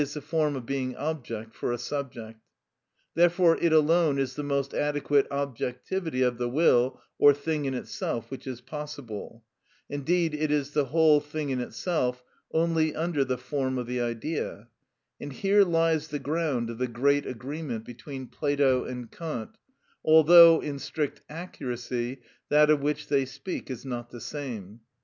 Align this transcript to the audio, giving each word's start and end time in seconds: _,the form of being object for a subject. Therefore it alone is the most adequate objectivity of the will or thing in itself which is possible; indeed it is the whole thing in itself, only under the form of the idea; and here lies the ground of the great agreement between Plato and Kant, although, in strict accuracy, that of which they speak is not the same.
_,the 0.13 0.19
form 0.19 0.55
of 0.55 0.65
being 0.65 0.95
object 0.95 1.53
for 1.53 1.71
a 1.71 1.77
subject. 1.77 2.39
Therefore 3.13 3.55
it 3.57 3.71
alone 3.71 4.17
is 4.17 4.33
the 4.33 4.41
most 4.41 4.73
adequate 4.73 5.27
objectivity 5.29 6.23
of 6.23 6.39
the 6.39 6.49
will 6.49 6.99
or 7.19 7.35
thing 7.35 7.65
in 7.65 7.75
itself 7.75 8.31
which 8.31 8.47
is 8.47 8.61
possible; 8.61 9.43
indeed 9.89 10.33
it 10.33 10.49
is 10.49 10.71
the 10.71 10.85
whole 10.85 11.19
thing 11.19 11.51
in 11.51 11.59
itself, 11.61 12.23
only 12.51 12.95
under 12.95 13.23
the 13.23 13.37
form 13.37 13.77
of 13.77 13.85
the 13.85 14.01
idea; 14.01 14.67
and 15.19 15.33
here 15.33 15.63
lies 15.63 16.07
the 16.07 16.17
ground 16.17 16.71
of 16.71 16.79
the 16.79 16.87
great 16.87 17.27
agreement 17.27 17.85
between 17.85 18.25
Plato 18.25 18.83
and 18.83 19.11
Kant, 19.11 19.55
although, 20.03 20.63
in 20.63 20.79
strict 20.79 21.21
accuracy, 21.29 22.23
that 22.49 22.71
of 22.71 22.81
which 22.81 23.07
they 23.07 23.23
speak 23.23 23.69
is 23.69 23.85
not 23.85 24.09
the 24.09 24.19
same. 24.19 24.79